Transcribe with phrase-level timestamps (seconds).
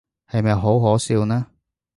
[0.27, 1.45] 係咪好可笑呢？